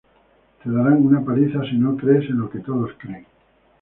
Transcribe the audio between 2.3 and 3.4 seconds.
en lo que todos creen".